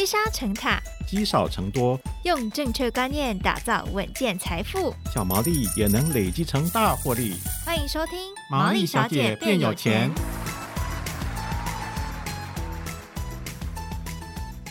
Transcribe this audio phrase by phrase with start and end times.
[0.00, 7.34] 积沙成塔，积少成多，用正确观念打造稳健财富，小毛利也能累积成大获利。
[7.66, 8.18] 欢迎收听
[8.50, 10.10] 《毛利小姐变有钱》。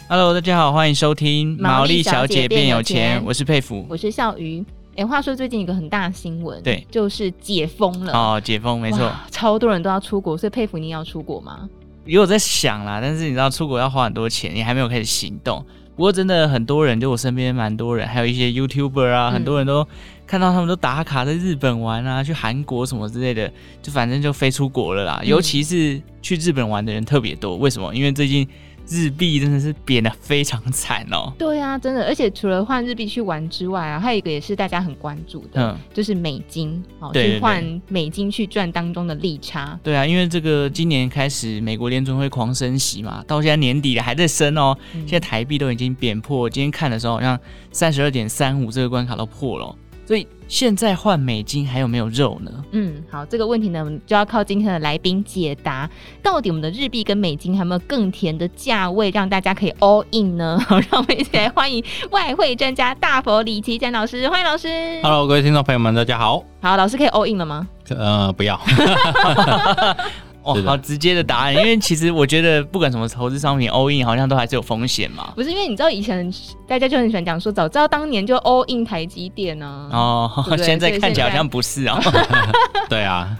[0.09, 4.65] Hello，大家好，欢迎收听《毛利小姐变有钱》，我是佩服，我是笑鱼。
[4.95, 11.69] 哎，话说最近一个很大的新闻，对，就是解封了哦，解封没错，超多人都要出国，所以佩服你要出国吗？
[12.15, 15.65] 有在想啦，但是你知道出国要花很多钱，你还没有开始行动。
[15.95, 19.85] 不过真的很多人，就我身边蛮多人，还有一些 YouTuber 啊，嗯、很多人都
[20.25, 25.19] 看到他们都打卡在日本玩啊，去韩国什么之类的，就反正就飞出国了啦。
[25.21, 27.93] 嗯、尤其是去日本玩的人特别多，为什么？
[27.93, 28.47] 因为最近。
[28.89, 31.31] 日币真的是贬得非常惨哦。
[31.37, 39.79] 对啊，真的，而且除了换日币去玩之外啊，还有一个也是大家很关注的，嗯，就是美金哦，对对对，去换美金去赚当中的利差。
[39.83, 44.75] 对啊，因为这个今年开始美国联准会狂升息嘛，到现在年底了还在升哦。
[44.95, 47.39] 嗯、现在台币都已经贬破，今天看的时候好像
[47.71, 49.75] 三十二点三五这个关卡都破了。
[50.09, 52.51] 所以现在换美金还有没有肉呢？
[52.71, 55.87] 嗯，好，这个问题呢，我们就要靠今天的来宾解答。
[56.23, 60.59] 到底我们的日币跟美金还有没有更甜的价位，让大家可以 all in 呢？
[60.67, 64.67] 好， 让我们一起来欢迎外汇专家大佛李奇展老师，欢迎老师。
[65.03, 66.43] Hello，各位听众朋友们，大家好。
[66.59, 67.67] 好，老师可以 all in 了吗？
[67.89, 68.59] 呃，不要。
[70.41, 75.33] 哦，好直接的答案，因为其实我觉得不管什么投资商品 all in 好像都还是有风险嘛。
[75.35, 76.31] 不是因为你知道以前
[76.67, 79.89] 大家就很喜欢讲说，早知道当年就 all in 台积电呢。
[79.91, 81.99] 哦，对对 现在看起来好像不是哦。
[82.89, 83.37] 对啊。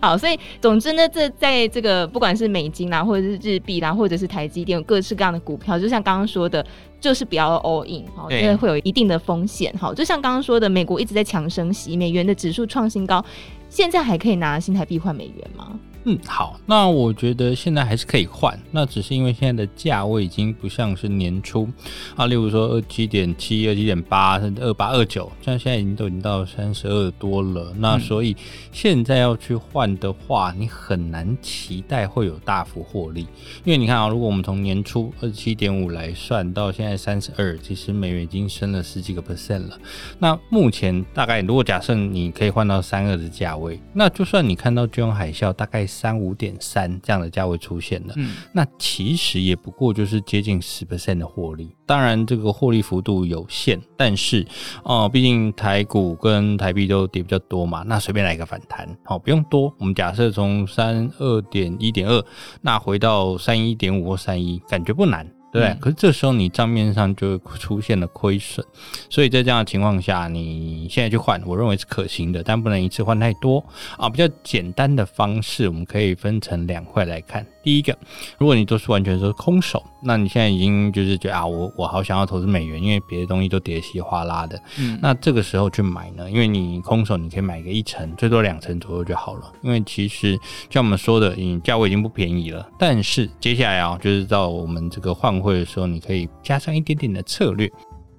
[0.00, 6.64] 好，所以总之呢，这在这个不管是美金啦，或者是日币啦，或者是台积电，有各式各样的股票，就像刚刚说的，
[7.00, 9.72] 就是不要 all in，哈，因为会有一定的风险。
[9.78, 13.24] 哈，就像刚刚说的，美国一直在强升息，美元的指数创新高，
[13.68, 15.68] 现在还可以拿新台币换美元吗？
[16.06, 21.66] 嗯，好，那我觉得现在还是可以换，那只是因为现在的价位已经不像是年初
[22.14, 28.36] 啊，例如说二七点七、二七点八，甚至二八、二九，像现在已经都已经到三十二多了，那所以
[28.70, 33.22] 现在要去换的话，你很难期待会有大幅获利，
[33.64, 39.78] 因为你看啊，如果我们从年初二七点五来算到现在三十二，其实美元已经升了十几个 percent 了。
[40.18, 45.88] 那目前大概如果假设你可以换到三二的价位，那就算你看到金融海啸大概。
[45.94, 51.70] 三五点三这样的价位出现了，嗯，那其实也不过就是接近十 percent 的获利。
[51.86, 54.46] 当然，这个获利幅度有限，但是
[54.82, 59.72] 哦，毕竟台股跟台币都跌比较多嘛，那随便来一个反弹，好，不用多。
[59.78, 62.24] 我们假设从三二点一点二，
[62.62, 65.30] 那回到三一点五或三一，感觉不难。
[65.60, 68.66] 对，可是这时候你账面上就出现了亏损，
[69.08, 73.64] 所以在这样的情况下，你现在去换，我认为是可行的，但不能一次换太多
[73.96, 74.08] 啊。
[74.08, 77.46] 比较简单的方式，我们可以分成两块来看。
[77.62, 77.96] 第一个，
[78.36, 84.60] 如果你都是完全是空手，那你现在已经就是觉得啊，我我好想要投资美元，因为别的东西都跌稀哗啦的。
[84.78, 86.30] 嗯，那这个时候去买呢？
[86.30, 89.50] 因为你空手，你可以买个一成，最多两成左右就好了。
[89.62, 90.38] 因为其实
[90.68, 92.68] 像我们说的，你价位已经不便宜了。
[92.78, 97.70] 但是接下来啊，就是到我们这个换或者说，你可以加上一点点的策略。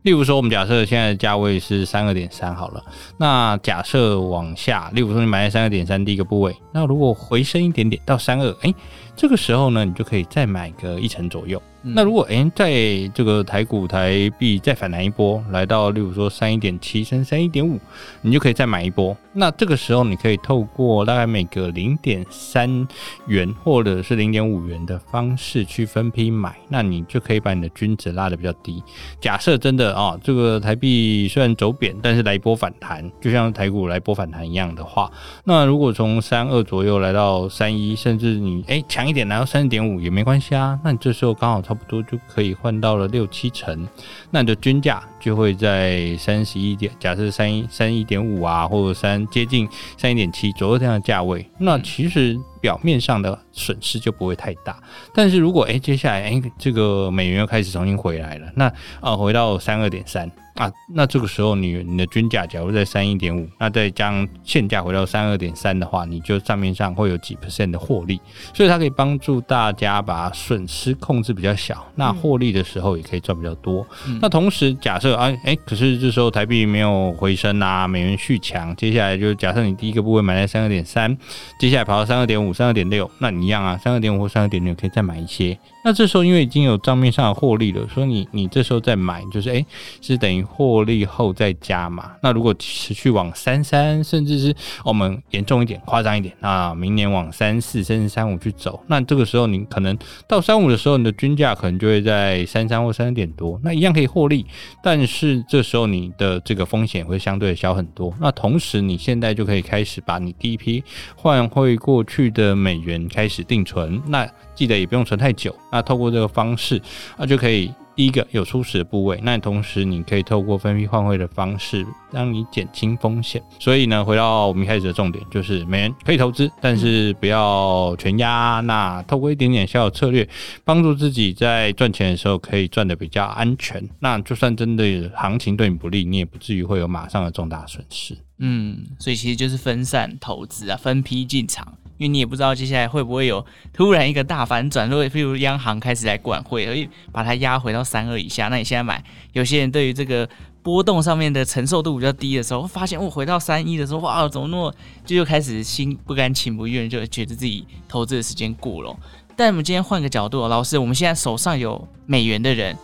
[0.03, 2.84] 例如说，我们假设现在的价位是三二点三好了，
[3.18, 8.74] 那假设往下，例如说你买在三二点三第一个部位，那如果回升一点点到三二，哎。
[9.16, 11.62] 这个时候呢，你就可以再买个一成左右。
[11.88, 17.80] 嗯、那如果诶，在这个台股台币再反弹一波，来到例如说三一点七升三一点五，
[18.22, 19.16] 你就可以再买一波。
[19.34, 22.88] 那这个时候你可以透过大概每个零点三
[23.28, 28.84] 元或者是零点五元的方式去分批买，那你就可以把你的均值拉得比较低。
[29.22, 35.12] 假设真的啊、哦，这个台币虽然走贬，但是来一波反弹，就像台股来一波反弹一样的话，
[35.44, 39.04] 那如果从三二左右来到三一，甚至你诶强。
[39.07, 43.88] 一点拿到三点五也没关系啊，那你这时候刚好差不多就可以换到了六七成，
[44.31, 54.80] 那你的均价就会在三十一点，假设三一三一点五啊，或者三接近三一点七左右这样的价位，那其实表面上的损失就不会太大。
[55.16, 58.72] 但是如果哎接下来哎这个美元又开始重新回来了，那
[59.02, 60.32] 啊回到三二点三。
[60.55, 68.22] 啊，那这个时候你你的均价假如在三一点五，那再将现价回到三二点三的话，你就账面上会有几 percent 的获利，
[68.53, 73.85] 所以它可以帮助大家把损失控制比较小，那获利的时候也可以赚比较多。
[74.08, 81.17] 嗯、那同时假设啊，哎，可是这时候台币没有回升啊，美元续强，接下来就假设你第一个部位买在三二点三，
[81.59, 85.58] 接下来跑到三二点五、三二点六，那你一样啊，三二点五或三二点六可以再买一些。
[85.85, 89.64] 那这时候因为已经有账面上的获利了，所以你你这时候再买，就是哎，
[90.02, 92.14] 是等于获利后再加嘛。
[92.23, 99.96] 那如果持续往三三，甚至是我们严重一点、夸张一点，那明年往三四甚至三五去走，那这个时候你可能
[100.28, 104.43] 到三五的时候，你的均价可能就会在三三或三点多，那一样可以获利，
[104.82, 108.11] 但是这时候你的这个风险会相对小很多。
[108.20, 110.84] 那同时你现在就可以开始把你第一批
[111.16, 115.55] 换汇过去的美元开始定存，那记得也不用存太久。
[115.72, 116.81] 那透过这个方式，
[117.17, 123.41] 那就可以第一个有初始的部位，那同时你可以透过分批换汇的方式，让你减轻风险。
[123.59, 128.61] 所以呢，回到我们一开始的重点，就是美元可以投资，但是不要全压。
[128.61, 130.28] 那透过一点点小小策略，
[130.63, 133.81] 帮助自己在赚钱的时候可以赚得比较安全。
[133.99, 138.17] 那就算真的行情对你不利，你也不至于会有马上的重大损失。
[138.40, 141.78] 嗯，所以其实就是分散投资啊，分批进场。
[141.97, 146.76] 因为你也不知道接下来会不会有突然一个大反转，如果譬如央行开始来管汇，而
[147.12, 149.03] 把它压回到三二以下，那你现在买，
[149.34, 150.28] 有些人对于这个
[150.62, 154.74] 波动上面的承受度比较低的时候，发现我回到三一的时候，哇，怎么那么
[155.06, 158.96] 就又开始心不甘情不愿，就觉得自己投资的时间过了。
[159.36, 162.76] 但我们今天换个角度，老师，我们现在手上有美元的人。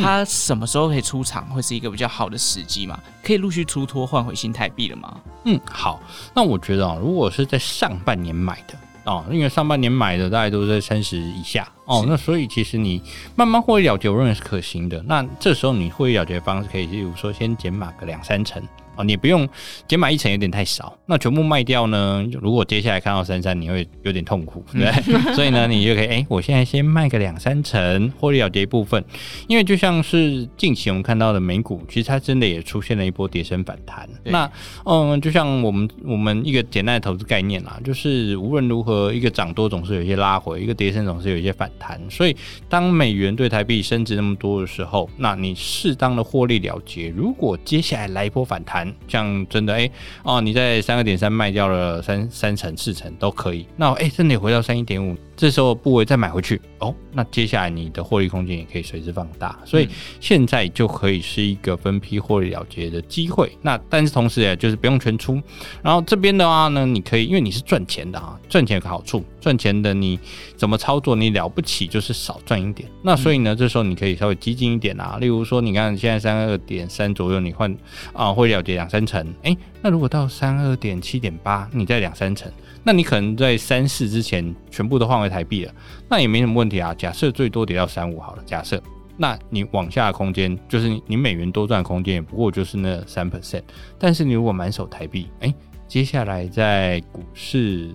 [0.00, 2.98] 他什么时候可以出场，会是一个比较好的时机嘛？
[3.22, 5.20] 可以陆续出脱换回新台币了吗？
[5.44, 6.00] 嗯，好，
[6.34, 13.00] 那我觉得啊，如果是在上半年买的哦，因为上半年买的大概都在三十以下哦，那所以其实你
[13.34, 15.02] 慢慢获利了结，我认为是可行的。
[15.02, 18.62] 那这时候你获利了结的方式可以，例如说先减码个两三成。
[18.96, 19.48] 哦，你不用
[19.86, 22.24] 减买一层有点太少，那全部卖掉呢？
[22.40, 29.02] 如果接下来看到三三，你会有点痛苦，对，嗯、 所以呢，你就可以，哎、欸，我现在先卖个两三成，获利了结一部分。
[29.46, 34.08] 因为就像是近期我们看到的美股，其实它真的也出现了一波跌升反弹。
[34.24, 34.50] 那，
[34.84, 42.00] 嗯，就像我们我们一个简单的投资概念啦，就是无论如何，一个涨多总是有一些拉回，一个跌升总是有一些反弹。
[42.10, 42.36] 所以，
[42.68, 48.85] 当美元对台币升值那么多的时候，那你适当的获利了结，如果接下来来一波反弹。
[49.08, 49.92] 像真的哎、欸、
[50.22, 59.88] 哦，你在三二点三卖掉了三三成四成都可以，那哎、欸、真的回到三一点五，这时候部位再买回去哦，那接下来你的获利空间也可以随之放大，所以
[60.18, 63.50] 现在就可以是一个分批获利了结的机会。
[63.60, 65.40] 那但是同时也就是不用全出，
[65.82, 70.18] 然后这边的话呢，你可以因为你是赚钱的啊，赚钱有个好处，赚钱的你
[70.56, 77.76] 怎么操作你了不起就是少赚一点，那所以呢这时候你可以稍微激进一点啊，例如说你看现在三二点三左右你换
[78.12, 82.50] 啊获利了结两三成，哎、欸，那如果到三二点七点八，你在两三成，
[82.82, 85.72] 那你可能在三四之前全部都换回台币了，
[86.08, 86.92] 那也没什么问题啊。
[86.94, 88.82] 假设最多跌到三五好了，假设，
[89.16, 93.62] 那你往下的空间就是你，你美元多赚空间也不过就是那三 percent，
[93.96, 95.54] 但是你如果满手台币，哎、
[95.86, 97.88] 接下来在股市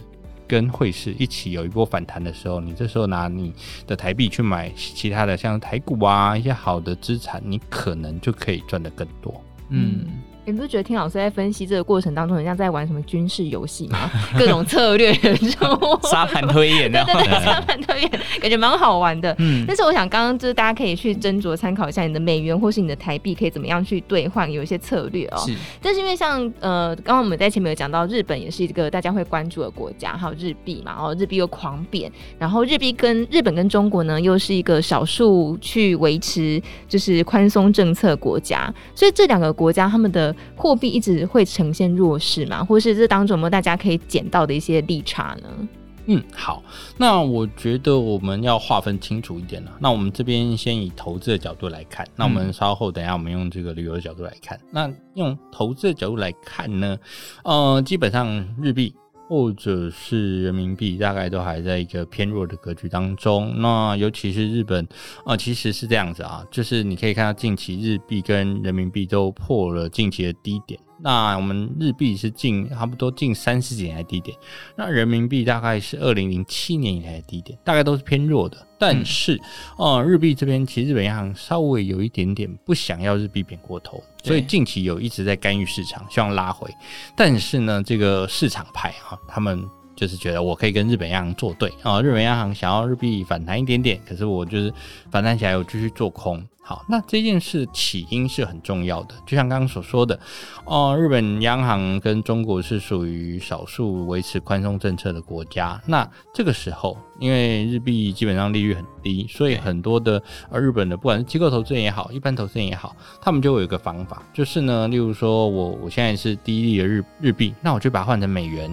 [0.48, 3.54] 跟汇市一起有一波反弹的时候，你这时候拿你
[3.86, 10.06] 的台币去买其他的像台股啊一些好的资产，你可能就可以赚得更多，嗯。
[10.44, 14.10] 你不是觉得听老师在分析这个过程当中，很像在玩什么军事游戏吗？
[14.38, 15.14] 各种策略，
[16.10, 18.10] 沙盘推演，对对对，沙盘推演，
[18.42, 19.36] 感觉蛮好玩的。
[19.38, 25.38] 嗯，但是我想刚刚就是大家可以去斟酌参考一下，你的美元或是你的台币可以怎么样去兑换，有一些策略哦。
[25.46, 25.54] 是。
[25.80, 36.60] 但是因为像呃，刚刚我们在前面有讲到，日本也是一个大家会关注的国家，还有日币嘛，哦，日币又狂贬，然后日币跟日本跟中国呢，又是一个少数去维持
[36.90, 40.31] 就是宽松政策国家，所以这两个国家他们的。
[40.56, 45.68] 货币一直会呈现弱势嘛，或是这当中有没有大家可以捡到的一些利差呢？
[46.08, 46.64] 嗯，好，
[46.98, 49.72] 那我觉得我们要划分清楚一点了。
[49.80, 54.60] 那我们这边先以投资的角度来看，那我们稍后等一下我们用这个旅游的角度来看。
[54.72, 56.98] 那用投资的角度来看呢，
[57.44, 58.94] 呃，基本上日币。
[59.32, 63.54] 或者是人民币大概都还在一个偏弱的格局当中。
[63.62, 64.86] 那尤其是日本
[65.24, 70.78] 啊、其实是这样子啊，就是你可以看到近期日币跟人民币都破了近期的低点。
[71.04, 74.38] 那我们日币是近差不多近三十几年的低点，
[74.76, 78.58] 那人民币大概是二零零七年以来的低点，大概都是偏弱的。
[78.78, 79.40] 但是，
[79.78, 86.68] 哦、嗯呃，日币这边其实日本央行稍微有一点点不想要日币贬过头，所以近期有一直在干预市场，希望拉回。
[87.16, 89.64] 但是呢，这个市场派啊，他们
[89.96, 94.74] 就是觉得我可以跟日本央行作对啊，日本央行想要日币反弹一点点，可是我就是
[95.12, 96.44] 反弹起来我继续做空。
[96.64, 100.18] 好，那这件事起因是很重要的，就像刚刚所说的，
[100.64, 105.82] 哦，日本央行跟中国是属于少数维持宽松政策的国家。
[105.88, 118.70] 那这个时候，因为日币基本上利率很低，所以很多的呃日本的不管是机构投资人也好，一般投资人也好，他们就有一个方法，就是呢，例如说我我现在是低利的日日币，那我就把它换成美元。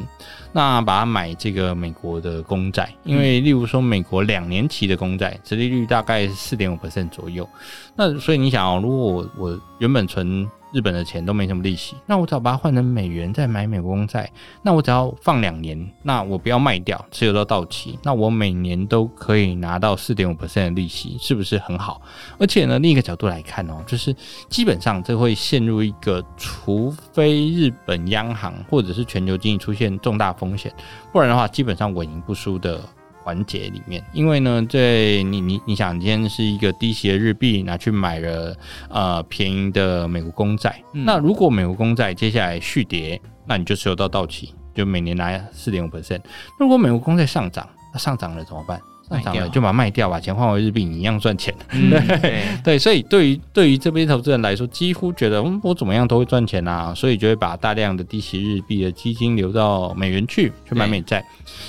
[0.50, 7.46] 那把它买这个美国的公债，因为例如说美国两年期的公债，殖利率大概是四点五 percent 左右。
[7.94, 14.30] 那所以你想哦，如果我我原本存日本的钱都没什么利息，那我只要把它换成美元再买美国公债，
[14.62, 22.02] 那我只要放两年，那我不要卖掉，持有到到期，那我每年都可以拿到四点五 percent 的利息，是不是很好？
[22.38, 24.14] 而且呢，另一个角度来看哦，就是
[24.48, 30.72] 基本上这会陷入一个，除非日本央行或者是全球经济出现重大风险，
[31.12, 32.80] 不然的话，基本上稳赢不输的。
[33.28, 38.56] 环节里面，因为呢，在你你你想，今天是一个低息的日币拿去买了
[38.88, 46.22] 呃便宜的美国公债，嗯、那如果美国公债接下来续跌，那你就持有到到期，就每年拿四点五 percent。
[46.58, 48.80] 如果美国公债上涨，那上涨了怎么办？
[49.08, 51.54] 上涨了就把它卖掉，把钱换回日币，你一样赚钱。
[51.70, 61.24] 嗯、对对，所以对于对于这边投资人来说，几乎觉得嗯我怎么样都会赚钱啊，所以就会把大量的低息日币的基金流到美元去，去买美债。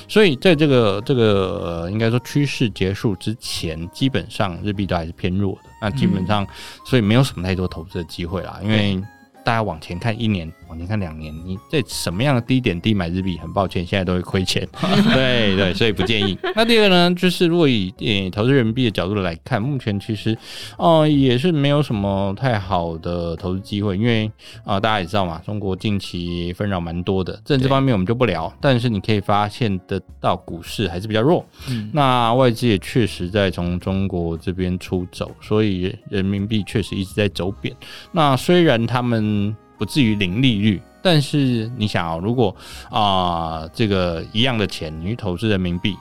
[0.07, 5.69] 所以在这个这个呃，应该说趋势结束之前，基本上日币都还是偏弱的。
[5.81, 6.45] 那基本上，
[6.85, 9.01] 所以没有什么太多投资的机会啦，因为。
[9.41, 13.37] 大家往前看一年，往前看两年，你在什么样的低点低买日币？
[13.39, 14.67] 很抱歉，现在都会亏钱。
[15.13, 16.37] 对对，所以不建议。
[16.55, 20.37] 那第二个呢，就是如果以诶投资人民币的角度来看，目前其实
[20.77, 24.27] 哦、呃、也是没有什么太好的投资机会，因为
[24.63, 28.53] 啊、呃、大家也知道嘛，中国近期纷扰蛮多的，政治方面我们就不聊。
[28.61, 31.43] 但是你可以发现得到股市还是比较弱。
[31.69, 37.75] 嗯，那外资也确实在从中国这边出走，所以人民币确实一直在走贬。
[38.11, 42.53] 那虽然他们不至于零利率，但是你想哦，如果
[42.91, 45.95] 啊、呃、这个一样的钱，你去投资人民币，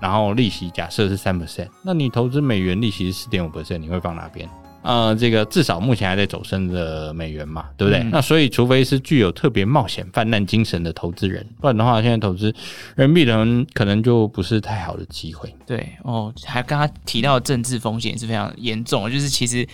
[0.00, 4.48] 然后利息假设是三 percent，那你投资美元利息是四点五 percent，你会放哪边？
[4.80, 8.00] 呃，这个至少目前还在走升的美元嘛，对不对？
[8.02, 12.54] 嗯、那所以除非是具有特别冒险泛滥精神的投资人，不然的话，现在投资
[12.96, 15.54] 人民币的人可能就不是太好的机会。
[15.66, 19.68] 对哦，还刚刚提到政治风险是非常严重，就是其实。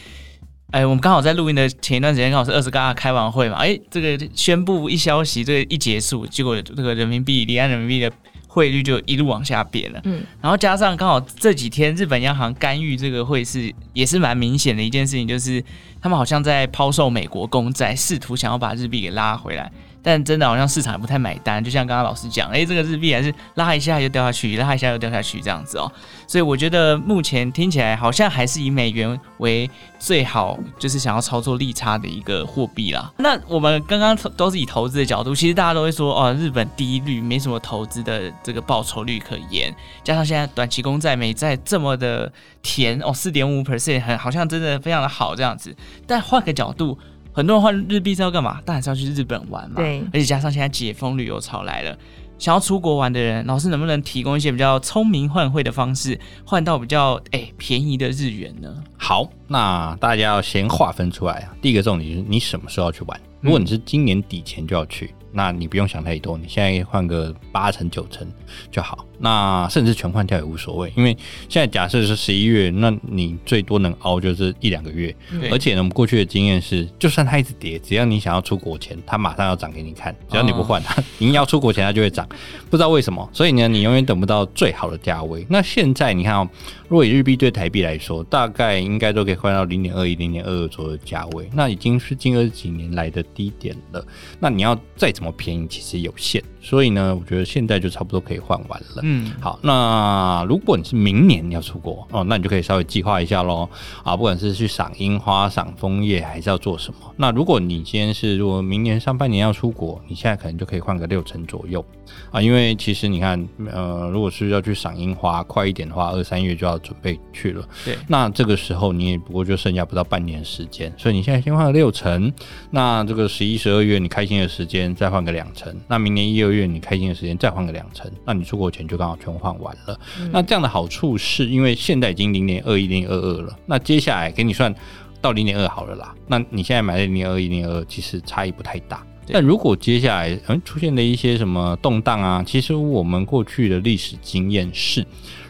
[0.74, 3.58] 哎，我们刚好在录音的前一段时间，刚好是二十嘎开完会嘛。
[3.58, 8.10] 哎，这个宣布一消息，这个一结束，结果这个人民币离岸人民币的
[8.48, 10.00] 汇率就一路往下贬了。
[10.02, 15.62] 嗯，然后加上刚好这几天日本央行干预这个汇市，也是蛮明显的一件事情，就是
[16.02, 19.70] 他们好像在抛售美国公债，试图想要把日币给拉回来。
[20.04, 25.90] 但真的好像市场也不太买单，就像刚刚老师讲，哎，这个日币还是拉一下就掉下去，拉一下又掉下去这样子哦。
[26.26, 29.68] 所以我觉得目前听起来好像还是以美元为
[29.98, 33.10] 最好，就是想要操作利差的一个货币啦。
[33.16, 42.30] 那我们刚刚都是以投资的角度，其实大家都会说，哦，日本低率没什么投资的这个报酬率可言，加上现在短期公债、美债这么的
[42.62, 45.74] 甜哦，四点五 percent，很好像真的非常的好这样子。
[46.06, 46.98] 但换个角度。
[47.34, 48.60] 很多人换日币是要干嘛？
[48.64, 49.76] 当然是要去日本玩嘛。
[49.76, 51.98] 对，而且加上现在解封旅游潮来了，
[52.38, 58.72] 想要出国玩的人，老师能不能提供一些比较聪明换汇的方式，换到比较哎、欸、便宜的日元呢？
[58.96, 61.56] 好，那大家要先划分出来啊。
[61.60, 63.20] 第一个重点就是你什么时候要去玩？
[63.40, 68.26] 如果你是今年底前就要去，嗯、那你不用想太多，你现在换个八成九成
[68.70, 69.04] 就好。
[69.18, 71.16] 那甚至全换掉也无所谓，因为
[71.48, 75.14] 现在假设是十一月，那你最多能熬就是一两个月。
[75.50, 80.14] 而且呢，我们过去的经验是，就算它一直跌，只要你想要出国前，它马上要涨给你看。
[80.30, 82.28] 只要你不换它，你要出国前它就会涨，
[82.70, 83.28] 不知道为什么。
[83.32, 85.46] 所以呢，你永远等不到最好的价位。
[85.48, 86.48] 那现在你看哦，
[86.88, 94.04] 如果以日币对台币来说，大概应该都可以换到零点二一、零点二二左右的价位，那已经是近二十几年来的低点了。
[94.40, 96.42] 那你要再怎么便宜，其实有限。
[96.64, 99.02] 所以呢，我觉得现在就差不多可以换完了。
[99.02, 103.68] 嗯，好，那如果你是明年要出国哦，那你就可以稍微计划一下喽。
[104.02, 107.12] 啊，不管是去赏樱花、赏枫叶，还是要做什么？
[107.16, 111.84] 那如果你今天是如果明年上半年要出国，你现在可能就可以换个六成左右
[112.30, 117.66] 啊，因为其实你看，呃，如果是要去赏樱花，快一点的话，二三月就要准备去了。
[117.84, 122.32] 对，那这个时候你也不过就剩下不到半年时间，所以你现在先换个六成，
[122.70, 129.98] 那这个十一、十二月你开心的时间再换个两成，那明年一、二月你开心的时间再换个两成，那你出国前就刚好全换完了。
[130.20, 134.74] 嗯、那这样的好处是因为现在已经零点二一、零二二了，那接下来给你算
[135.20, 136.14] 到零点二好了啦。
[136.26, 139.04] 那你现在买的零点二一、零二其实差异不太大。
[139.28, 145.04] 但如果接下来嗯出现了一些什么动荡啊，其实我们过去的历史经验是，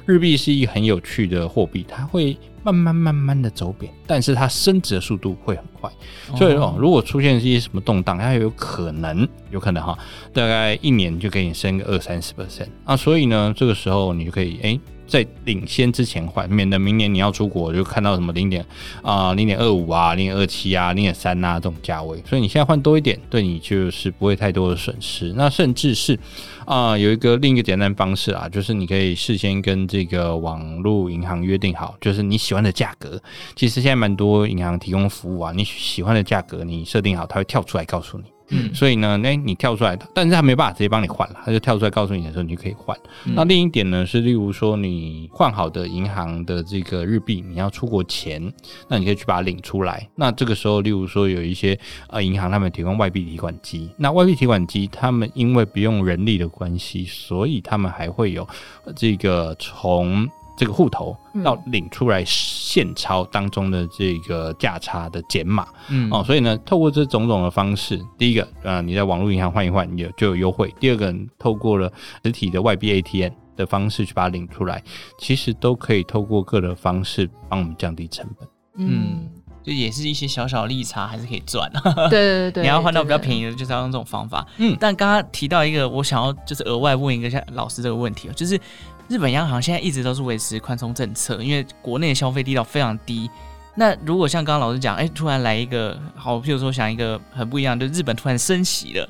[0.06, 5.90] 日币是一个很有趣的货币，它会慢慢慢慢的走贬，但是它升值的速度会很快。
[6.36, 9.98] 所以说，如果出现一些什么动荡，它有可能有可能哈，
[10.32, 12.96] 大概一年就给你升个二三十 percent 啊。
[12.96, 14.70] 所以呢，这个时候你就可以哎。
[14.70, 18.64] 诶在领先之前换，免得明年你要出国就看到什么零点
[19.02, 25.32] 啊、零点二五啊、零点二七啊、零点三啊这种价位，所以你现在换多一点，对你就是不会太多的损失。
[25.36, 26.18] 那甚至是
[26.64, 33.20] 啊、有一个另一个简单方式啊，就是你可以事先跟这个网络银行约定好，就是你喜欢的价格。
[33.54, 38.24] 其实现在蛮多银行提供服务啊，你喜欢的价格你设定好，它会跳出来告诉你。
[38.50, 42.96] 嗯，所以呢，那你跳出来，但是他没办法直接帮你换了，他就跳出来告诉你的时候，你就可以换。
[43.24, 48.52] 嗯、那另一点呢，是例如说你换好的银行的这个日币，你要出国前，
[48.88, 50.08] 那你可以去把它领出来。
[50.14, 58.46] 那这个时候，例如说有一些呃银行他们提供外币提款机，那外币提款机他们因为不用人力的关系，所以他们还会有
[58.94, 60.28] 这个从。
[60.56, 66.10] 这个户头要领出来现钞当中的这个价差的减码，嗯。
[66.10, 71.92] 哦，所以呢，透过这种种的方式，第一个，呃，你在网络银行换一换，有就有优惠；第二个，透过了
[72.24, 74.82] 实体的外币 ATM 的方式去把它领出来，
[75.18, 78.48] 其实都可以透过各的方式帮我们降低成本。
[78.76, 79.28] 嗯，
[79.64, 81.70] 就也是一些小小利差，还是可以赚。
[82.10, 84.46] 对对对，你要换到比较便宜的，就是要用这种方法。
[84.58, 88.60] 嗯，但刚刚提到一个，我想要就是额外问一个像老师这个问题，就是。
[89.06, 93.28] 日本央行现在一直都是维持宽松政策，因为国内的消费力道非常低。
[93.74, 99.06] 那如果像刚刚老师讲，哎、欸，突然来一个好，譬如说想一个很不一样，就日本突然升息了，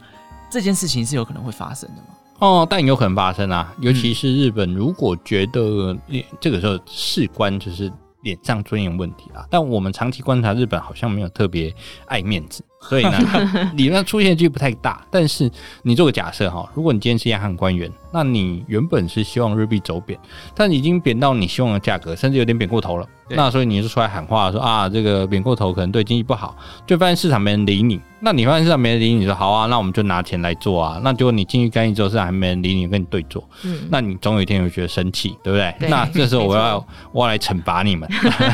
[0.51, 2.09] 这件事情是有可能会发生的吗？
[2.41, 5.97] 哦，但有可能发生啊，尤其是日本如果觉得
[6.41, 7.89] 这个时候事关就是
[8.25, 9.47] 脸上尊严问题啊。
[9.49, 11.73] 但我们长期观察日本，好像没有特别
[12.07, 12.64] 爱面子。
[12.88, 13.19] 所以呢，
[13.76, 15.05] 理论上出现的几率不太大。
[15.11, 15.50] 但是
[15.83, 20.19] 你做个假设哈，如果你今天是央行官员，那你原本是希望日币走贬，
[20.55, 23.07] 但已经贬到你希望的价格，甚至有点贬过头了。
[23.31, 26.55] 那所以你就出来喊话说啊，这个贬过头可能对经济不好，
[26.87, 27.99] 就发现市场没人理你。
[28.21, 31.00] 那你发现市场没人理你，说好啊，那我们就拿钱来做啊。
[31.03, 35.75] 那结果你进去干预之后，市场还没人理你，跟你对坐，嗯，那你总有一天会觉得生气，对不对？
[35.81, 38.07] 对，那这时候我要我要来惩罚你们。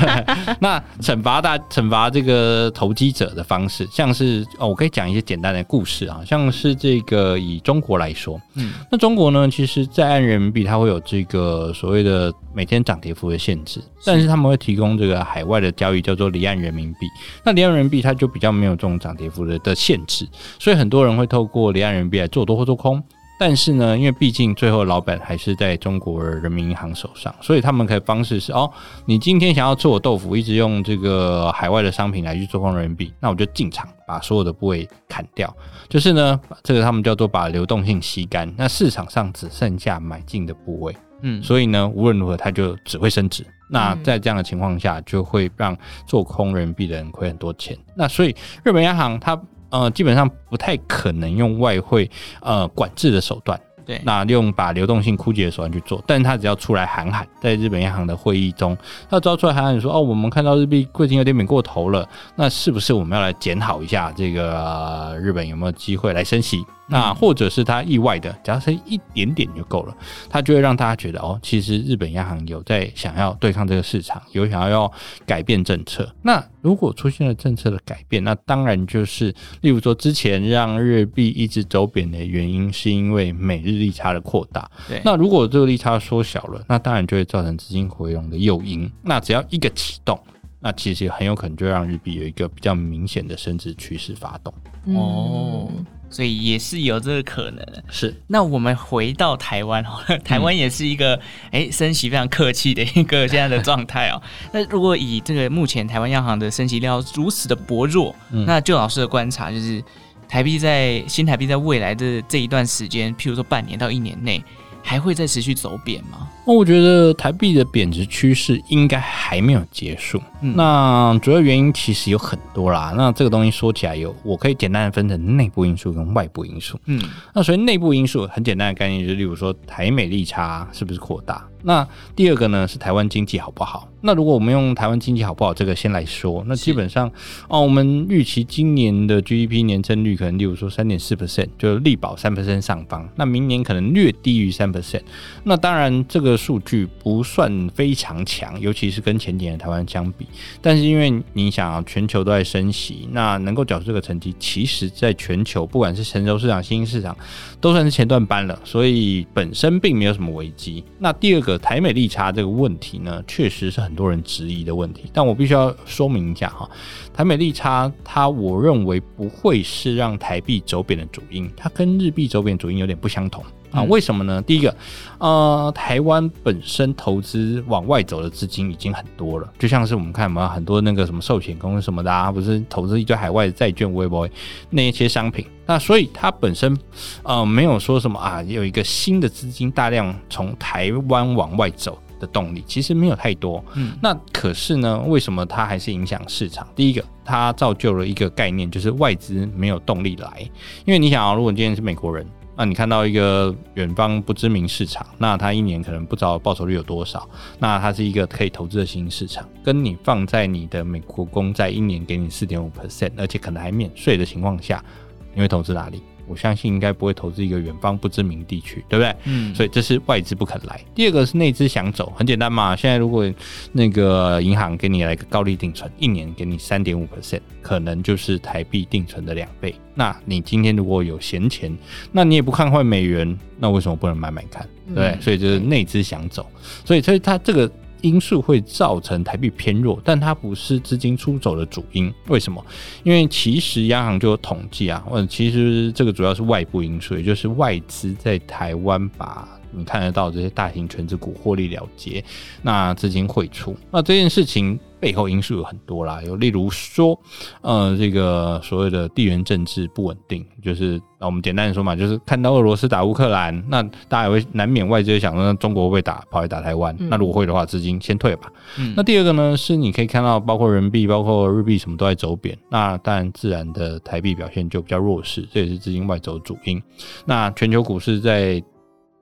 [0.61, 4.20] 那惩罚大惩罚这个投机者的方式，像是
[4.59, 17.07] 哦，我可以讲一些简单的故事啊，像是这个以中国来说，嗯，那中国呢，其实在岸人民币它会有这个所谓的每天涨跌幅的限制，但是他们会提供这个海外的交易叫做离岸人民币。
[17.45, 20.27] 那离岸人民币它就比较没有这种涨跌幅的的限制，
[20.59, 23.03] 所以很多人会透过离岸人民币来做多或做空。
[23.41, 28.71] 但是呢，因为毕竟最后老板还是在中国人民银行手上，所以他们可以方式是哦，
[29.07, 35.51] 你今天想要做豆腐，一直用这个海外的商品来去做空人民币，那我就进场把所有的部位砍掉，
[35.89, 40.95] 就是呢，这个他们叫做把流动性吸干，那市场上只剩下买进的部位。
[41.23, 43.43] 嗯，所以呢，无论如何，它就只会升值。
[43.71, 45.75] 那在这样的情况下，就会让
[46.07, 47.75] 做空人民币的人亏很多钱。
[47.95, 52.11] 那所以日本央行它呃基本上不太可能用外汇
[52.43, 53.59] 呃管制的手段。
[53.87, 58.77] 对，那用把流动性枯竭的手段去做，但是他只要出来喊喊，在日本央行的会议中，
[59.09, 62.07] 他只要出来喊喊说，哦，我们看到日币贵金有点贬过头了，
[62.37, 66.65] 那是不是我们要来检讨一下这个、呃、日本有没有机会来升息？
[66.91, 69.97] 那或者是他意外的，只要是一点点就够了，
[70.29, 74.93] 他就会让大家觉得哦，其实日本央行有在想要对抗这个市场，有想要要
[75.25, 76.13] 改变政策。
[76.23, 84.69] 那如果出现了政策的改变，那当然就是，例如说之前让日币一直走贬的原因，是因为美日利差的扩大。
[84.89, 85.01] 对。
[85.05, 88.91] 那如果这个利差缩小了，那当然就会造成资金回笼的诱因。
[89.03, 90.19] 那只要一个启动，
[90.59, 94.53] 那其实很有可能就让日币有一个比较明显的升值趋势发动。
[94.97, 95.71] 哦。
[96.11, 98.15] 所以也是有这个可能，是。
[98.27, 101.15] 那我们回到台湾哈， 台湾也是一个
[101.53, 104.21] 哎、嗯、升息非常客气的一个现在的状态哦。
[104.53, 109.83] 那如果以这个目前台湾央行的升息料如此的薄弱，嗯、那就老师的观察就是，
[110.29, 114.43] 台币在新台币在未来的这一段时间，譬如说半年到一年内。
[114.83, 116.29] 还会再持续走贬吗？
[116.47, 120.21] 那我觉得台币的贬值趋势应该还没有结束。
[120.41, 122.93] 嗯、那主要原因其实有很多啦。
[122.97, 126.79] 那这个东西说起来有，我可以简单的分成内部因素跟外部因素。
[126.87, 127.01] 嗯，
[127.35, 131.47] 那所以内部因素很简单的概念就是，例如说台美利差是不是扩大？
[131.63, 133.89] 那第二个呢是台湾经济好不好？
[134.03, 137.11] 那如果我们用台湾经济好不好这个先来说，那基本上
[137.49, 143.07] 哦，我们预期今年的 GDP 年增率可能，例如说三点四 percent，就力保三 percent 上方。
[143.17, 145.03] 那明年可能略低于三 percent。
[145.45, 150.27] 那当然这个数据不算非常强，尤其是跟前几年台湾相比。
[150.63, 157.15] 但是因为你想啊，全球都在升息，那能够缴出这个成绩，其实在全球不管是成熟市场、新兴市场，
[157.61, 160.83] 都算是前段班了，所以本身并没有什么危机。
[160.99, 163.91] 那第二个台美利差这个问题呢，确实是很。
[163.91, 166.71] 很多人质疑的问题，但我必须要说明一下哈，
[167.13, 173.83] 台美利差它，我认为不会是让台币走贬的主因，它跟日币走贬主因有点不相同啊。
[173.85, 174.41] 为什么呢？
[174.43, 174.75] 第一个，
[175.19, 184.29] 呃，台湾本身投资往外走的资金已经很多了，就像是我们看嘛，很多那个什么寿险公司什么的啊，不是投资一堆海外的债券、微博
[184.71, 186.77] 那一些商品，那所以它本身
[187.23, 191.99] 呃没有说什么啊，有一个新的资金大量从台湾往外走。
[192.21, 196.69] 的动力其实没有太多，嗯，那可是呢，为什么它还是影响市场？
[196.77, 200.47] 第一个，它造就了一个概念，就是外资没有动力来。
[200.85, 202.27] 因为你想啊，如果你今天是美国人，
[202.61, 207.27] 那你看到一个远方不知名市场，那它一年可能不知道报酬率有多少，
[207.59, 214.85] 那它是一个可以投资的新市场，跟你放在你的美国公债一年给你四点五 percent，而且可能还免税的情况下，
[215.33, 216.03] 你会投资哪里？
[216.31, 219.17] 我相信应该不会投资一个远方不知名地区，对不对？
[219.25, 220.81] 嗯，所以这是外资不肯来。
[220.95, 222.77] 第二个是内资想走，很简单嘛。
[222.77, 223.29] 现在如果
[223.73, 229.75] 那个银行给你来个高利定存，一年给你三点五 percent，可能就是台币定存的两倍。
[229.95, 231.77] 那你今天如果有闲钱，
[232.13, 234.65] 那你也不看坏美元，那为什么不能买买看？
[234.95, 235.09] 对？
[235.09, 236.47] 嗯，所以就是内资想走，
[236.85, 237.71] 所以所以它这个。
[238.03, 242.13] 因素会造成台币偏弱，但它不是资金出走的主因。
[242.29, 242.65] 为什么？
[243.03, 252.25] 因为其实央行就有统计啊，或者其实这个主要是外部因素，也就是外资在台湾把你看得到这些大型权值股获利了结，
[252.63, 254.79] 那资金汇出，那这件事情。
[255.01, 257.19] 背后因素有很多啦，有例如说，
[257.63, 266.95] 呃，这个所谓的地缘政治不稳定，就是那我们简单的说嘛，就是看到俄罗斯打乌克兰，那大家也会难免外界想说，那中国会不会打跑来打台湾？
[266.99, 268.53] 嗯、那如果会的话，资金先退吧。
[268.79, 276.83] 嗯、那第二个呢，是你可以看到，包括人民币、包括日币什么都在走贬，那当然自然的台币表现就比较弱势，这也是资金外走主因。
[277.25, 278.63] 那全球股市在。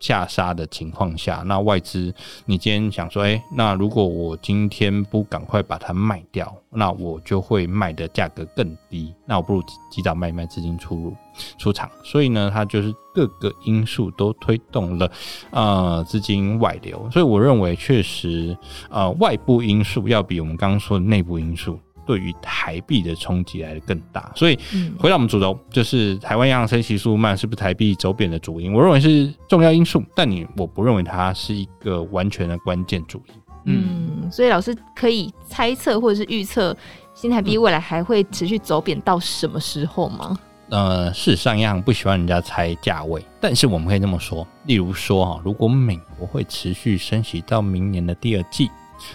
[0.00, 2.14] 下杀的情况下，那外资，
[2.46, 11.16] 你今天想说，诶，那如果我今天不赶快把它卖掉，那我就会卖的价格更低，那我不如及早卖一卖，资金出入
[11.58, 11.90] 出场。
[12.04, 15.10] 所以呢，它就是各个因素都推动了
[15.50, 17.08] 呃资金外流。
[17.10, 18.56] 所以我认为，确实
[18.90, 21.78] 呃外部因素要比我们刚刚说的内部因素。
[22.08, 24.58] 对于台币的冲击来的更大，所以
[24.98, 28.72] 回到我们主轴，就是台湾央行升息速度慢是不是台币走贬的主因？
[28.72, 33.34] 我认为是重要因素，但你我不认为它是一个完全的关键主因。
[33.66, 36.74] 嗯，所以老师可以猜测或者是预测
[37.12, 40.38] 新台币未来还会持续走贬到什么时候吗？
[40.70, 48.70] 呃，事实上央行不喜欢人家猜价位，但是我们可以这么说，例如说哈，如果美国会持续升息到明年的第二季。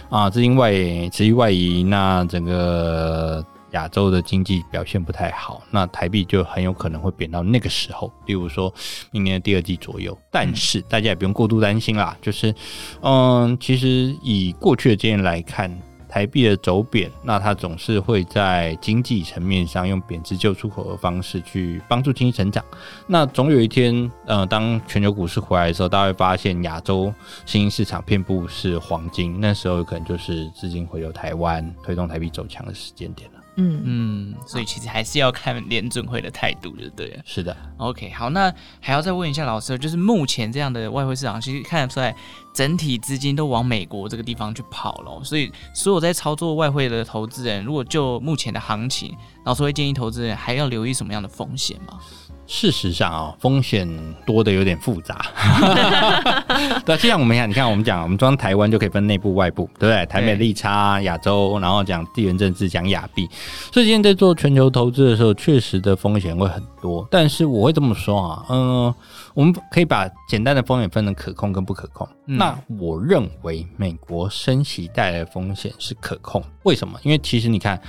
[0.08, 0.72] 啊，资金外
[1.10, 8.72] 资金外移，那整个亚洲的经济表现不太好，那台币就很有可能会贬到那个时候，例如说
[9.10, 10.16] 明年的第二季左右。
[10.30, 12.54] 但是大家也不用过度担心啦，就是，
[13.02, 15.70] 嗯，其实以过去的经验来看。
[16.14, 22.64] 台币的走贬，那它总是会在经济层面上用贬值救出口的方式去帮助经济成长。
[23.08, 27.12] 那总有一天，呃，当全球股市回来的时候，大家会发现亚洲
[27.44, 33.40] 新兴市场遍布是黄金，那时候可能就是资金回流台湾，推动台币走强的时间点了。
[33.56, 37.22] 嗯嗯，所以其实还是要看联准会的态度，就对了。
[37.24, 42.14] 是的，OK，好，那还要再问一下老师，就是目前这样的外汇市场，其实看得出来，
[42.52, 45.22] 整体资金都往美国这个地方去跑了。
[45.22, 49.14] 所以，所有在操作外汇的投资人，如果就目前的行情，
[49.44, 52.00] 老师会建议投资人还要留意什么样的风险吗？
[52.46, 53.88] 事实上啊，风险
[54.26, 55.24] 多的有点复杂。
[56.86, 60.06] 对，就像我们讲，你看我们讲，我们装台湾就可以分内部外部，对不对？
[60.06, 63.28] 台美利差、亚洲，然后讲地缘政治，讲亚币。
[63.72, 67.06] 所以今天在做全球投资的时候，确实的风险会很多。
[67.10, 68.94] 但是我会这么说啊，嗯。
[69.34, 72.08] 我们可以把简单的风险分成可控跟不可控。
[72.26, 76.42] 嗯、那我认为美国升息带来的风险是可控。
[76.62, 76.98] 为什么？
[77.02, 77.80] 因为其实你看，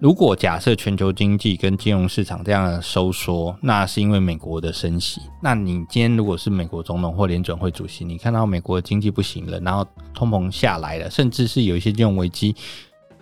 [0.00, 5.20] 如果假设全球经济跟金融市场这样的收缩，那是因为美国的升息。
[5.42, 12.56] 那你今天如果是美国总统或联准会主席，你看到美国的经济不行了，然后通膨下来了，甚至是有一些金融危机，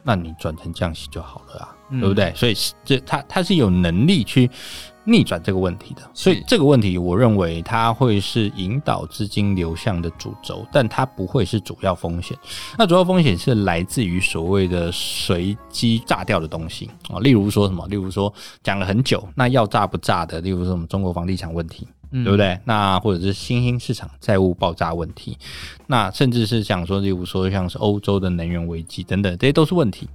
[0.04, 2.32] 那你转成降息就好了啊，嗯、对不对？
[2.36, 2.54] 所以
[2.84, 4.48] 这他他是有能力去。
[5.10, 6.02] 逆转这个问题的。
[6.14, 12.38] 所以这个问题，我认为它会是引导资金流向的主轴，但它不会是主要风险。
[12.78, 17.86] 那主要风险是来自于所谓的随机炸掉的东西啊，例如说什么？
[17.88, 20.40] 例如说讲了很久，那要炸不炸的？
[20.40, 21.88] 例如说我们中国房地产问题。
[22.12, 22.58] 对不对？
[22.64, 25.38] 那或者是新兴市场债务爆炸问题，
[25.86, 30.08] 那甚至是想说，例如说像是欧洲的能源危机等等，这些都是问题。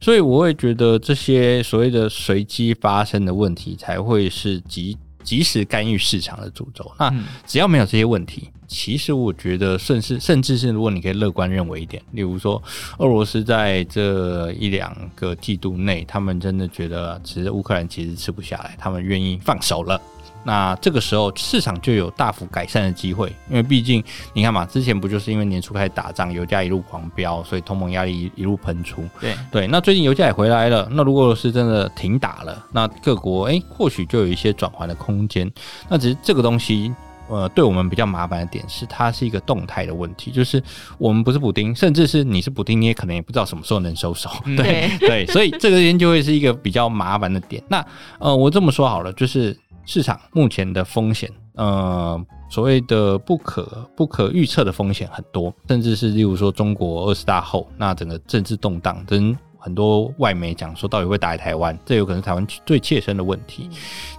[0.00, 6.90] 所以我会觉得这些所谓的随机发生的问题，才会是及及时干预市场的诅咒。
[6.98, 7.12] 那
[7.46, 12.62] 只要没有这些问题，其实我觉得，甚至甚至是如果你可以乐观认为一点，例如说，
[12.98, 20.00] 俄罗斯在这一两个季度内，他们真的觉得其实乌克兰其实吃不下来，他们愿意放手了。
[20.42, 29.04] 那这个时候市场就有大幅改善的机会，因为毕竟你看嘛，之前不就是因为年初开始打仗，油价一路狂飙，所以通膨压力一路喷出。
[29.20, 35.50] 对对，那最近油价也回来了，那如果是真的停打了，那各国哎、欸、或许就有一些转换的空间。
[35.88, 36.90] 那只是这个东西，
[37.28, 40.62] 呃，对我们比较麻烦的点是，它是一个动态的问题，就是
[40.96, 44.30] 我们不是补丁，甚至是你是补丁，你也可能也不知道什么时候能收手。
[44.56, 47.62] 对对，对，所以这个边就会是一个比较麻烦的点。
[47.68, 47.84] 那
[48.18, 49.54] 呃，我这么说好了，就是。
[49.84, 63.68] 市场目前的风险，呃，所谓的不可不可预测的风险很多，甚至是例如说中国二十大后，那整个政治动荡，跟很多外媒讲说到底会打台湾，这有可能是台湾最切身的问题。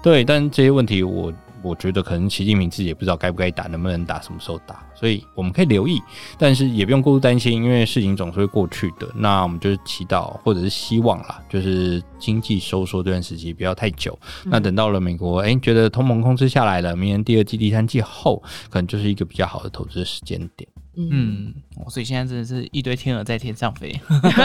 [0.01, 1.31] 对，但这些问题我。
[1.63, 6.01] 我觉得可能习近平自己也不知道该不该打，能不能打，什么时候打，所以我们可以留意，
[6.37, 9.07] 但是也不用过度担心，因为事情总是会过去的。
[9.15, 14.17] 那我们就是祈祷或者是希望啦，就是经济收缩这段时期不要太久。
[14.45, 20.67] 嗯、那等到了美国，哎、欸，觉得通膨控制下来了，明年第二季、第三季后，可能就是一个比较好的投资时间点。
[20.93, 21.53] 嗯，
[21.89, 23.97] 所以现在真的是一堆天鹅在天上飞，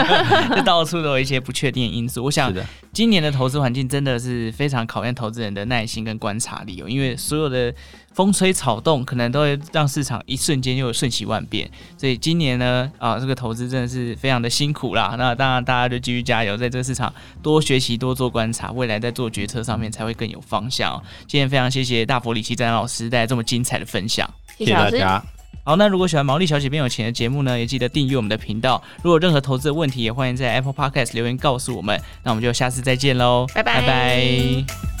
[0.55, 2.23] 就到处都有一些不确定因素。
[2.23, 2.53] 我想，
[2.93, 7.73] 今年的投资环境真的是非常考验投资人的耐心跟观察力哦，因为所有的
[8.13, 11.69] 风吹草动可能都会让市场一瞬间又瞬息万变。
[11.97, 15.15] 所以今年呢，啊，这个投资真的是非常的辛苦啦。
[15.17, 21.03] 那当然，大家就继续加油，在这个市场多学习、多做观察，未来在做决策上面才会更有方向。
[21.27, 25.36] 今天非常谢谢大佛李希展老师带来这么精彩的分享，谢谢大家。
[25.67, 28.81] 好，那如果喜欢毛利小姐变有钱的节目呢，也记得订阅我们的频道。
[29.03, 31.99] 如果有任何投资的问题，也欢迎在 Apple Podcast 留言告诉我们。
[32.23, 33.81] 那我们就下次再见喽，拜拜。
[33.81, 34.96] 拜拜。